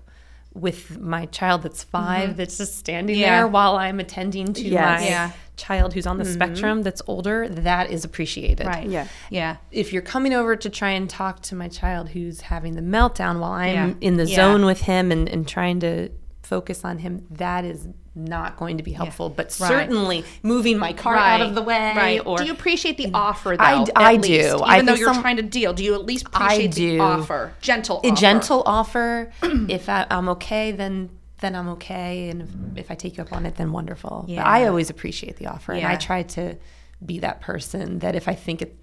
with 0.56 0.98
my 0.98 1.26
child 1.26 1.62
that's 1.62 1.84
5 1.84 2.30
mm-hmm. 2.30 2.36
that's 2.36 2.56
just 2.56 2.78
standing 2.78 3.18
Yeah. 3.18 3.36
there 3.36 3.48
while 3.48 3.76
I'm 3.76 4.00
attending 4.00 4.54
to 4.54 4.62
Yes. 4.62 5.00
my 5.00 5.06
Yeah. 5.06 5.30
Child 5.56 5.94
who's 5.94 6.06
on 6.06 6.18
the 6.18 6.24
mm-hmm. 6.24 6.32
spectrum 6.32 6.82
that's 6.82 7.02
older, 7.06 7.48
that 7.48 7.90
is 7.90 8.04
appreciated. 8.04 8.66
Right. 8.66 8.88
Yeah. 8.88 9.08
Yeah. 9.30 9.56
If 9.70 9.92
you're 9.92 10.02
coming 10.02 10.32
over 10.32 10.56
to 10.56 10.70
try 10.70 10.90
and 10.90 11.08
talk 11.08 11.40
to 11.42 11.54
my 11.54 11.68
child 11.68 12.10
who's 12.10 12.42
having 12.42 12.74
the 12.74 12.82
meltdown 12.82 13.40
while 13.40 13.52
I'm 13.52 13.74
Yeah. 13.74 13.94
in 14.00 14.16
the 14.16 14.26
Yeah. 14.26 14.36
zone 14.36 14.64
with 14.66 14.82
him 14.82 15.10
and, 15.10 15.28
and 15.28 15.46
trying 15.48 15.80
to 15.80 16.10
focus 16.42 16.84
on 16.84 16.98
him, 16.98 17.26
that 17.30 17.64
is 17.64 17.88
not 18.14 18.56
going 18.56 18.78
to 18.78 18.82
be 18.82 18.92
helpful. 18.92 19.28
But 19.28 19.54
Right. 19.60 19.68
certainly 19.68 20.24
moving 20.42 20.78
my 20.78 20.92
car 20.94 21.16
out 21.16 21.42
of 21.42 21.54
the 21.54 21.62
way 21.62 21.92
Right. 21.94 22.20
or 22.24 22.38
do 22.38 22.44
you 22.44 22.52
appreciate 22.52 22.96
the 22.96 23.10
offer 23.12 23.56
though? 23.58 23.62
I- 23.64 23.82
at 23.82 23.90
I 23.94 24.16
do. 24.16 24.32
Even 24.32 24.62
I 24.64 24.80
though 24.82 24.94
you're 24.94 25.12
some- 25.12 25.22
trying 25.22 25.36
to 25.36 25.42
deal, 25.42 25.72
do 25.74 25.84
you 25.84 25.94
at 25.94 26.06
least 26.06 26.26
I 26.32 26.54
appreciate 26.54 26.74
the 26.74 26.96
do. 26.96 27.00
offer? 27.02 27.52
Gentle 27.60 28.00
a 28.02 28.08
offer. 28.08 28.16
gentle 28.20 28.62
offer. 28.64 29.30
if 29.68 29.88
I, 29.88 30.06
I'm 30.10 30.28
okay, 30.30 30.72
then 30.72 31.10
then 31.40 31.54
I'm 31.54 31.68
okay, 31.70 32.30
and 32.30 32.42
if, 32.42 32.84
if 32.84 32.90
I 32.90 32.94
take 32.94 33.16
you 33.16 33.22
up 33.22 33.32
on 33.32 33.44
it, 33.46 33.56
then 33.56 33.72
wonderful. 33.72 34.24
But 34.28 34.38
I 34.38 34.66
always 34.66 34.88
appreciate 34.90 35.36
the 35.36 35.46
offer, 35.48 35.72
and 35.72 35.86
I 35.86 35.96
try 35.96 36.22
to 36.22 36.56
be 37.04 37.18
that 37.20 37.40
person 37.42 37.98
that 37.98 38.14
if 38.14 38.26
I 38.28 38.34
think 38.34 38.62
it, 38.62 38.76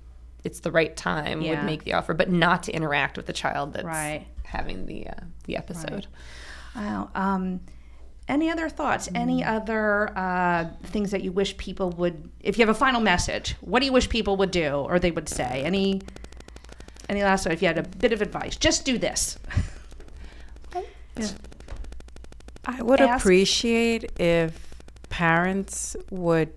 it's 0.44 0.60
the 0.60 0.72
right 0.72 0.96
time, 0.96 1.42
Yeah. 1.42 1.52
would 1.56 1.66
make 1.66 1.84
the 1.84 1.94
offer, 1.94 2.14
but 2.14 2.30
not 2.30 2.64
to 2.64 2.72
interact 2.72 3.18
with 3.18 3.26
the 3.26 3.34
child 3.34 3.74
that's 3.74 3.86
Right. 3.86 4.28
having 4.44 4.86
the 4.86 5.08
uh, 5.08 5.14
the 5.46 5.58
episode. 5.58 6.06
Wow. 6.76 7.10
Um, 7.16 7.62
any 8.28 8.50
other 8.50 8.70
thoughts? 8.70 9.10
Any 9.16 9.44
other 9.44 10.16
uh, 10.18 10.66
things 10.84 11.12
that 11.12 11.24
you 11.24 11.32
wish 11.32 11.58
people 11.58 11.90
would? 11.92 12.30
If 12.40 12.58
you 12.58 12.66
have 12.66 12.74
a 12.74 12.78
final 12.78 13.02
message, 13.02 13.56
what 13.62 13.80
do 13.80 13.86
you 13.86 13.92
wish 13.92 14.08
people 14.10 14.38
would 14.38 14.52
do 14.52 14.70
or 14.76 15.00
they 15.00 15.12
would 15.12 15.28
say? 15.28 15.64
Any? 15.66 16.02
Any 17.10 17.22
last? 17.24 17.46
If 17.48 17.62
you 17.62 17.68
had 17.68 17.78
a 17.78 17.84
bit 17.84 18.14
of 18.14 18.22
advice, 18.22 18.56
just 18.56 18.86
do 18.86 18.98
this. 18.98 19.38
I 22.65 22.82
would 22.82 23.01
Ask- 23.01 23.24
appreciate 23.24 24.12
if 24.20 24.74
parents 25.10 25.96
would 26.10 26.53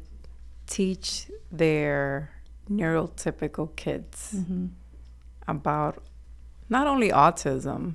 teach 0.67 1.27
their 1.51 2.31
neurotypical 2.71 3.75
kids 3.77 4.35
Mm-hmm. 4.37 4.67
about 5.49 6.03
not 6.69 6.87
only 6.87 7.11
autism, 7.11 7.95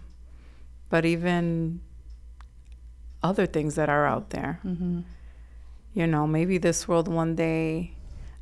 but 0.90 1.06
even 1.06 1.82
other 3.24 3.46
things 3.46 3.76
that 3.76 3.90
are 3.90 4.06
out 4.06 4.30
there. 4.32 4.60
Mm-hmm. 4.66 5.02
You 5.94 6.08
know, 6.08 6.26
maybe 6.26 6.58
this 6.58 6.88
world 6.88 7.08
one 7.08 7.36
day. 7.36 7.94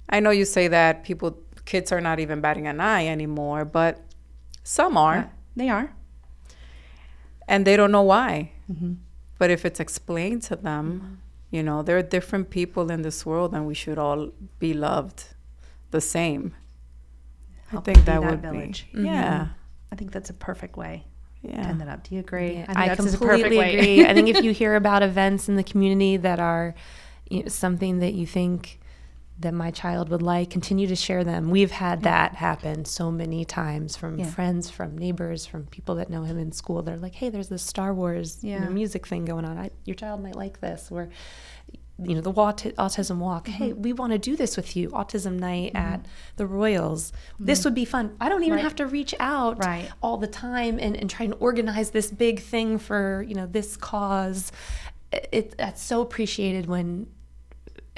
I 0.07 0.19
know 0.19 0.29
you 0.29 0.45
say 0.45 0.67
that 0.67 1.03
people, 1.03 1.38
kids 1.65 1.91
are 1.91 2.01
not 2.01 2.19
even 2.19 2.41
batting 2.41 2.67
an 2.67 2.79
eye 2.79 3.07
anymore, 3.07 3.65
but 3.65 3.99
some 4.63 4.97
are, 4.97 5.31
They 5.55 5.69
are. 5.69 5.91
and 7.47 7.65
they 7.65 7.75
don't 7.75 7.91
know 7.91 8.03
why. 8.03 8.51
Mm-hmm. 8.71 8.93
But 9.39 9.50
if 9.50 9.65
it's 9.65 9.79
explained 9.79 10.43
to 10.43 10.55
them, 10.55 10.86
mm-hmm. 10.93 11.13
you 11.50 11.63
know, 11.63 11.81
there 11.81 11.98
are 11.98 12.03
different 12.03 12.51
people 12.51 12.91
in 12.91 13.01
this 13.01 13.25
world 13.25 13.53
and 13.55 13.65
we 13.65 13.74
should 13.74 13.98
all 13.98 14.29
be 14.60 14.74
loved 14.74 15.24
the 15.89 16.01
same. 16.01 16.53
Help 17.67 17.84
I 17.84 17.93
think 17.93 18.05
that, 18.05 18.22
that 18.22 18.29
would 18.29 18.41
village. 18.41 18.88
be. 18.93 19.03
Yeah. 19.03 19.34
Mm-hmm. 19.34 19.53
I 19.91 19.96
think 19.96 20.12
that's 20.12 20.29
a 20.29 20.34
perfect 20.34 20.77
way 20.77 21.05
to 21.41 21.50
Yeah. 21.50 21.67
end 21.67 21.81
it 21.81 21.88
up. 21.88 22.03
Do 22.03 22.13
you 22.15 22.22
agree? 22.22 22.53
Yeah, 22.53 22.65
think 22.65 22.77
I, 22.77 22.88
that's 22.89 23.01
just 23.03 23.15
a 23.15 23.17
completely 23.17 23.58
perfect 23.58 23.60
way. 23.60 24.00
agree. 24.00 24.05
I 24.05 24.13
think 24.13 24.29
if 24.29 24.43
you 24.43 24.51
hear 24.51 24.75
about 24.75 25.01
events 25.01 25.50
in 25.50 25.55
the 25.55 25.63
community 25.63 26.17
that 26.17 26.39
are 26.39 26.75
you 27.29 27.43
know, 27.43 27.48
something 27.48 28.00
that 28.00 28.13
you 28.13 28.27
think 28.27 28.78
that 29.39 29.53
my 29.53 29.72
child 29.72 30.10
would 30.10 30.22
like, 30.22 30.50
continue 30.50 30.86
to 30.88 30.96
share 30.96 31.24
them. 31.24 31.50
We've 31.50 31.72
had 31.72 32.03
that 32.03 32.36
happen 32.36 32.84
so 32.86 33.10
many 33.10 33.46
times 33.46 33.96
from 33.96 34.19
Yeah. 34.19 34.25
friends, 34.25 34.69
from 34.69 34.98
neighbors, 34.98 35.46
from 35.46 35.65
people 35.67 35.96
that 35.96 36.10
know 36.10 36.24
him 36.24 36.38
in 36.38 36.51
school. 36.51 36.81
They're 36.81 36.98
like, 36.98 37.15
"Hey, 37.15 37.29
there's 37.29 37.48
this 37.50 37.63
Star 37.63 37.93
Wars 37.93 38.43
you 38.43 38.60
know, 38.60 38.69
music 38.69 39.08
thing 39.08 39.24
going 39.25 39.46
on. 39.46 39.58
I, 39.58 39.72
your 39.86 39.96
child 39.96 40.22
might 40.22 40.36
like 40.36 40.60
this." 40.60 40.89
Or 40.91 41.10
you 42.01 42.15
know, 42.15 42.22
the 42.22 42.31
Aut- 42.31 42.74
autism 42.77 43.17
walk. 43.17 43.50
Hey, 43.50 43.72
Mm-hmm. 43.72 43.81
we 43.81 43.91
want 43.91 44.13
to 44.13 44.17
do 44.17 44.38
this 44.38 44.55
with 44.55 44.74
you. 44.77 44.88
Autism 44.91 45.38
night 45.38 45.74
at 45.75 46.05
the 46.38 46.48
Royals. 46.48 47.12
This 47.38 47.65
would 47.65 47.75
be 47.75 47.84
fun. 47.84 48.15
I 48.22 48.29
don't 48.29 48.43
even 48.43 48.51
Mm-hmm. 48.51 48.55
Right. 48.58 48.63
have 48.63 48.75
to 48.77 48.86
reach 48.88 49.13
out 49.19 49.58
Right. 49.65 49.89
all 50.01 50.15
the 50.17 50.27
time 50.27 50.79
and, 50.79 50.96
and 50.96 51.10
try 51.10 51.25
and 51.25 51.36
organize 51.41 51.89
this 51.91 52.10
big 52.10 52.39
thing 52.39 52.77
for 52.77 53.25
you 53.27 53.36
know 53.36 53.46
this 53.48 53.75
cause 53.75 54.51
it 55.12 55.58
that's 55.58 55.81
so 55.81 56.00
appreciated 56.01 56.67
when 56.67 57.08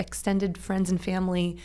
extended 0.02 0.58
friends 0.58 0.90
and 0.90 1.02
family 1.02 1.58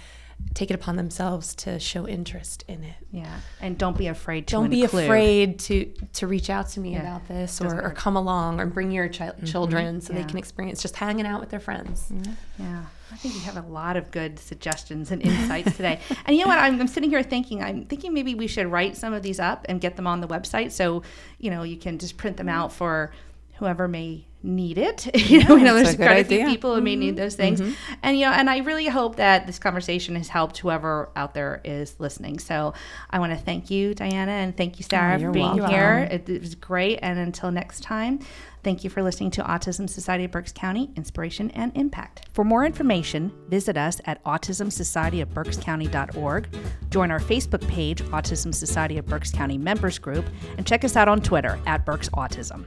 take 0.54 0.70
it 0.70 0.74
upon 0.74 0.96
themselves 0.96 1.54
to 1.54 1.78
show 1.78 2.06
interest 2.06 2.64
in 2.68 2.84
it 2.84 2.94
Yeah, 3.10 3.40
and 3.60 3.76
don't 3.78 3.96
be 3.96 4.06
afraid 4.06 4.46
to 4.48 4.52
don't 4.52 4.70
be 4.70 4.84
afraid 4.84 5.58
to 5.60 5.86
to 6.14 6.26
reach 6.26 6.50
out 6.50 6.68
to 6.70 6.80
me 6.80 6.92
Yeah. 6.92 7.00
about 7.00 7.26
this 7.28 7.60
or, 7.60 7.80
or 7.80 7.90
come 7.90 8.16
along 8.16 8.60
or 8.60 8.66
bring 8.66 8.90
your 8.90 9.08
chi- 9.08 9.28
mm-hmm. 9.28 9.46
children 9.46 10.00
so 10.00 10.12
Yeah. 10.12 10.20
they 10.20 10.28
can 10.28 10.38
experience 10.38 10.82
just 10.82 10.96
hanging 10.96 11.26
out 11.26 11.40
with 11.40 11.50
their 11.50 11.60
friends 11.60 12.10
mm-hmm. 12.12 12.32
Yeah, 12.62 12.84
I 13.12 13.16
think 13.16 13.34
you 13.34 13.40
have 13.40 13.56
a 13.56 13.66
lot 13.66 13.96
of 13.96 14.10
good 14.10 14.38
suggestions 14.38 15.10
and 15.10 15.22
insights 15.22 15.76
today. 15.76 16.00
And 16.26 16.36
you 16.36 16.42
know 16.42 16.48
what? 16.48 16.58
I'm, 16.58 16.80
I'm 16.80 16.88
sitting 16.88 17.10
here 17.10 17.22
thinking, 17.22 17.62
I'm 17.62 17.84
thinking 17.84 18.12
maybe 18.12 18.34
we 18.34 18.46
should 18.46 18.66
write 18.66 18.96
some 18.96 19.12
of 19.12 19.22
these 19.22 19.38
up 19.38 19.64
and 19.68 19.80
get 19.80 19.96
them 19.96 20.06
on 20.06 20.20
the 20.20 20.26
website 20.26 20.72
so, 20.72 21.02
you 21.38 21.50
know, 21.50 21.62
you 21.62 21.76
can 21.76 21.98
just 21.98 22.16
print 22.16 22.36
them 22.36 22.46
mm-hmm. 22.46 22.56
out 22.56 22.72
for 22.72 23.12
whoever 23.58 23.88
may 23.88 24.26
need 24.46 24.78
it. 24.78 25.14
you 25.30 25.42
know, 25.44 25.56
you 25.56 25.64
know 25.64 25.74
there's 25.74 25.96
quite 25.96 26.18
a 26.18 26.24
few 26.24 26.46
people 26.46 26.74
who 26.74 26.80
may 26.80 26.96
need 26.96 27.16
those 27.16 27.34
things. 27.34 27.60
And, 28.02 28.18
you 28.18 28.24
know, 28.24 28.32
and 28.32 28.48
I 28.48 28.58
really 28.58 28.86
hope 28.86 29.16
that 29.16 29.46
this 29.46 29.58
conversation 29.58 30.16
has 30.16 30.28
helped 30.28 30.58
whoever 30.58 31.10
out 31.16 31.34
there 31.34 31.60
is 31.64 31.98
listening. 31.98 32.38
So 32.38 32.74
I 33.10 33.18
want 33.18 33.32
to 33.32 33.38
thank 33.38 33.70
you, 33.70 33.94
Diana, 33.94 34.32
and 34.32 34.56
thank 34.56 34.78
you, 34.78 34.84
Sarah, 34.84 35.18
for 35.18 35.30
being 35.30 35.56
welcome. 35.56 35.70
here. 35.70 36.08
It, 36.10 36.28
it 36.28 36.40
was 36.40 36.54
great. 36.54 36.98
And 37.02 37.18
until 37.18 37.50
next 37.50 37.82
time, 37.82 38.20
Thank 38.66 38.82
you 38.82 38.90
for 38.90 39.00
listening 39.00 39.30
to 39.30 39.44
Autism 39.44 39.88
Society 39.88 40.24
of 40.24 40.32
Berks 40.32 40.50
County 40.50 40.90
Inspiration 40.96 41.52
and 41.52 41.70
Impact. 41.76 42.22
For 42.32 42.42
more 42.42 42.66
information, 42.66 43.30
visit 43.46 43.76
us 43.76 44.00
at 44.06 44.20
autismsocietyofberkscounty.org, 44.24 46.48
join 46.90 47.12
our 47.12 47.20
Facebook 47.20 47.64
page, 47.68 48.02
Autism 48.06 48.52
Society 48.52 48.98
of 48.98 49.06
Berks 49.06 49.30
County 49.30 49.56
Members 49.56 50.00
Group, 50.00 50.26
and 50.58 50.66
check 50.66 50.82
us 50.82 50.96
out 50.96 51.06
on 51.06 51.20
Twitter 51.20 51.60
at 51.64 51.86
Berks 51.86 52.08
Autism. 52.08 52.64